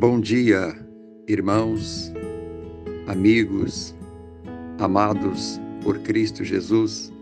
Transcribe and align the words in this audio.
Bom 0.00 0.18
dia, 0.18 0.74
irmãos, 1.28 2.10
amigos, 3.06 3.94
amados 4.78 5.60
por 5.82 5.98
Cristo 5.98 6.42
Jesus. 6.42 7.12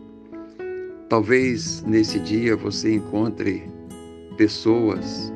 Talvez 1.09 1.83
nesse 1.83 2.21
dia 2.21 2.55
você 2.55 2.95
encontre 2.95 3.65
pessoas 4.37 5.33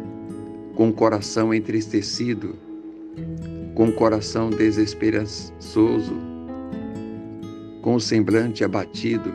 com 0.77 0.91
o 0.91 0.93
coração 0.93 1.53
entristecido, 1.53 2.55
com 3.75 3.89
o 3.89 3.93
coração 3.93 4.49
desesperançoso, 4.49 6.15
com 7.83 7.97
o 7.97 8.01
semblante 8.01 8.63
abatido, 8.63 9.33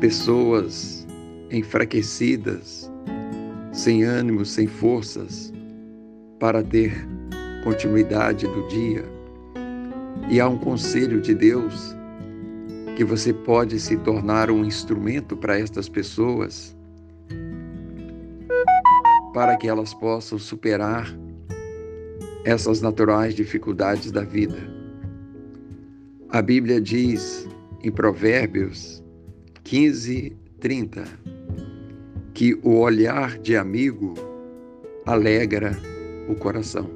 pessoas 0.00 1.06
enfraquecidas, 1.48 2.90
sem 3.72 4.02
ânimo, 4.02 4.44
sem 4.44 4.66
forças 4.66 5.54
para 6.38 6.62
ter 6.62 6.92
continuidade 7.64 8.46
do 8.46 8.68
dia. 8.68 9.04
E 10.30 10.40
há 10.40 10.48
um 10.48 10.58
conselho 10.58 11.20
de 11.20 11.34
Deus 11.34 11.94
que 12.96 13.04
você 13.04 13.32
pode 13.32 13.78
se 13.78 13.96
tornar 13.98 14.50
um 14.50 14.64
instrumento 14.64 15.36
para 15.36 15.58
estas 15.58 15.88
pessoas, 15.88 16.74
para 19.34 19.56
que 19.56 19.68
elas 19.68 19.92
possam 19.92 20.38
superar 20.38 21.14
essas 22.44 22.80
naturais 22.80 23.34
dificuldades 23.34 24.10
da 24.10 24.22
vida. 24.22 24.56
A 26.30 26.40
Bíblia 26.40 26.80
diz 26.80 27.46
em 27.82 27.90
Provérbios 27.90 29.02
15, 29.64 30.36
30 30.60 31.04
que 32.32 32.54
o 32.62 32.78
olhar 32.78 33.38
de 33.38 33.56
amigo 33.56 34.14
alegra 35.04 35.76
o 36.28 36.34
coração. 36.34 36.88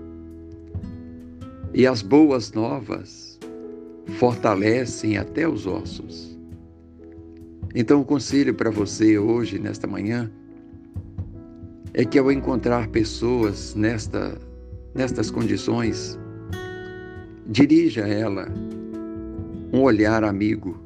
E 1.73 1.87
as 1.87 2.03
boas 2.03 2.53
novas 2.53 3.39
fortalecem 4.19 5.17
até 5.17 5.49
os 5.49 5.67
ossos. 5.67 6.39
Então, 7.75 8.01
o 8.01 8.05
conselho 8.05 8.53
para 8.55 8.71
você 8.71 9.19
hoje, 9.19 9.59
nesta 9.59 9.87
manhã, 9.87 10.31
é 11.95 12.05
que 12.05 12.19
ao 12.19 12.31
encontrar 12.33 12.89
pessoas 12.89 13.75
nesta, 13.75 14.37
nestas 14.95 15.31
condições, 15.31 16.19
dirija 17.47 18.05
a 18.05 18.09
ela 18.09 18.49
um 19.73 19.83
olhar 19.83 20.25
amigo, 20.25 20.81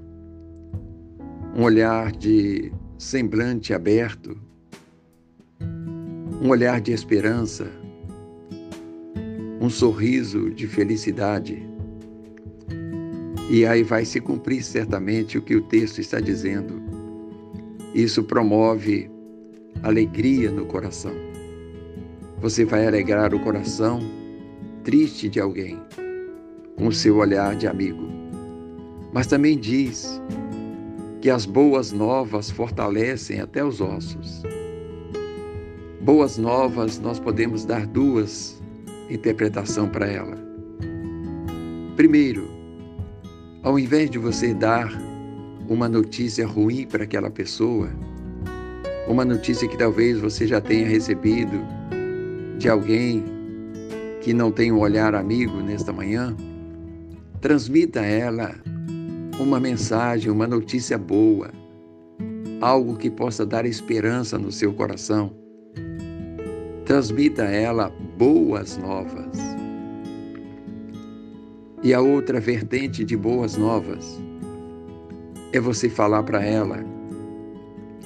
um 1.56 1.62
olhar 1.62 2.12
de 2.12 2.70
semblante 2.98 3.73
aberto, 3.73 4.36
um 6.42 6.48
olhar 6.51 6.81
de 6.81 6.92
esperança, 6.92 7.67
um 9.65 9.70
sorriso 9.70 10.51
de 10.51 10.67
felicidade. 10.67 11.67
E 13.48 13.65
aí 13.65 13.83
vai 13.83 14.05
se 14.05 14.20
cumprir 14.20 14.62
certamente 14.62 15.39
o 15.39 15.43
que 15.43 15.57
o 15.57 15.62
texto 15.62 16.01
está 16.03 16.20
dizendo. 16.20 16.83
Isso 17.95 18.23
promove 18.23 19.11
alegria 19.83 20.51
no 20.51 20.67
coração. 20.67 21.15
Você 22.42 22.67
vai 22.67 22.87
alegrar 22.87 23.35
o 23.35 23.41
coração 23.41 24.01
triste 24.83 25.31
de 25.31 25.41
alguém 25.41 25.81
com 26.77 26.89
o 26.89 26.92
seu 26.92 27.17
olhar 27.17 27.57
de 27.57 27.67
amigo. 27.67 28.07
Mas 29.15 29.27
também 29.27 29.59
diz 29.59 30.20
que 31.23 31.31
as 31.31 31.47
boas 31.47 31.91
novas 31.91 32.51
fortalecem 32.51 33.41
até 33.41 33.65
os 33.65 33.81
ossos. 33.81 34.42
Boas 36.03 36.37
novas 36.37 36.98
nós 36.98 37.19
podemos 37.19 37.65
dar 37.65 37.87
duas 37.87 38.62
interpretação 39.10 39.88
para 39.88 40.06
ela. 40.06 40.36
Primeiro, 41.96 42.48
ao 43.62 43.79
invés 43.79 44.11
de 44.11 44.18
você 44.18 44.52
dar 44.52 44.92
uma 45.68 45.89
notícia 45.89 46.46
ruim 46.46 46.86
para 46.86 47.05
aquela 47.05 47.30
pessoa, 47.30 47.89
uma 49.08 49.24
notícia 49.24 49.68
que 49.68 49.77
talvez 49.77 50.18
você 50.18 50.46
já 50.46 50.61
tenha 50.61 50.86
recebido 50.86 51.61
de 52.58 52.68
alguém 52.68 53.24
que 54.20 54.33
não 54.33 54.51
tem 54.51 54.73
um 54.73 54.80
olhar 54.80 55.14
amigo 55.14 55.61
nesta 55.61 55.92
manhã, 55.92 56.34
transmita 57.40 58.00
a 58.00 58.06
ela 58.06 58.55
uma 59.39 59.61
mensagem, 59.61 60.30
uma 60.30 60.46
notícia 60.46 60.96
boa, 60.96 61.50
algo 62.61 62.96
que 62.96 63.11
possa 63.11 63.45
dar 63.45 63.67
esperança 63.67 64.39
no 64.39 64.50
seu 64.50 64.73
coração 64.73 65.43
transmita 66.84 67.45
a 67.45 67.50
ela 67.50 67.92
boas 68.18 68.77
novas. 68.77 69.39
E 71.83 71.92
a 71.92 72.00
outra 72.00 72.40
vertente 72.40 73.05
de 73.05 73.17
boas 73.17 73.56
novas 73.56 74.20
é 75.52 75.61
você 75.61 75.89
falar 75.89 76.23
para 76.23 76.44
ela 76.44 76.84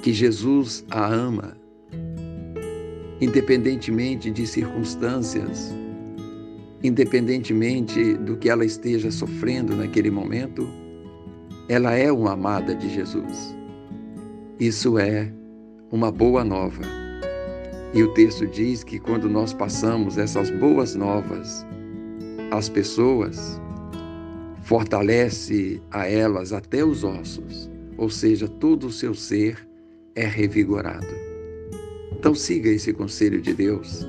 que 0.03 0.12
Jesus 0.12 0.84
a 0.91 1.06
ama, 1.06 1.56
independentemente 3.21 4.31
de 4.31 4.47
circunstâncias, 4.47 5.75
independentemente 6.83 8.15
do 8.15 8.37
que 8.37 8.49
ela 8.49 8.65
esteja 8.65 9.11
sofrendo 9.11 9.75
naquele 9.75 10.11
momento, 10.11 10.69
ela 11.69 11.94
é 11.94 12.11
uma 12.12 12.33
amada 12.33 12.75
de 12.75 12.88
Jesus. 12.88 13.56
Isso 14.59 14.99
é 14.99 15.33
uma 15.91 16.11
boa 16.11 16.44
nova 16.44 17.08
e 17.94 18.03
o 18.03 18.12
texto 18.12 18.47
diz 18.47 18.84
que 18.84 18.99
quando 18.99 19.28
nós 19.28 19.53
passamos 19.53 20.19
essas 20.19 20.50
boas 20.50 20.94
novas 20.94 21.66
às 22.50 22.69
pessoas, 22.69 23.60
fortalece 24.62 25.81
a 25.91 26.06
elas 26.06 26.53
até 26.53 26.84
os 26.84 27.03
ossos, 27.03 27.71
ou 27.97 28.10
seja, 28.10 28.47
todo 28.47 28.88
o 28.88 28.93
seu 28.93 29.15
ser 29.15 29.66
é 30.15 30.26
revigorado. 30.26 31.06
Então 32.12 32.34
siga 32.34 32.69
esse 32.69 32.93
conselho 32.93 33.41
de 33.41 33.54
Deus. 33.54 34.06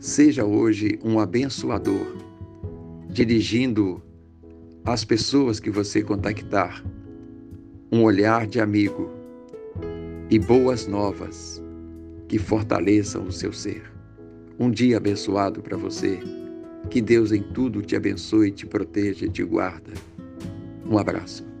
Seja 0.00 0.44
hoje 0.44 0.98
um 1.04 1.20
abençoador, 1.20 2.16
dirigindo 3.08 4.02
às 4.84 5.04
pessoas 5.04 5.60
que 5.60 5.70
você 5.70 6.02
contactar 6.02 6.84
um 7.92 8.02
olhar 8.02 8.46
de 8.46 8.60
amigo 8.60 9.10
e 10.28 10.38
boas 10.38 10.86
novas 10.86 11.62
que 12.28 12.38
fortaleçam 12.38 13.24
o 13.24 13.32
seu 13.32 13.52
ser. 13.52 13.82
Um 14.58 14.70
dia 14.70 14.96
abençoado 14.96 15.62
para 15.62 15.76
você. 15.76 16.18
Que 16.90 17.00
Deus 17.00 17.32
em 17.32 17.42
tudo 17.42 17.82
te 17.82 17.96
abençoe, 17.96 18.50
te 18.50 18.66
proteja 18.66 19.26
e 19.26 19.30
te 19.30 19.42
guarda. 19.42 19.92
Um 20.88 20.98
abraço. 20.98 21.55